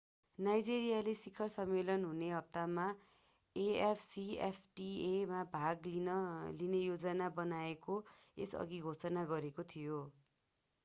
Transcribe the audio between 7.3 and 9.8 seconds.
बनाएको यसअघि घोषणा गरेको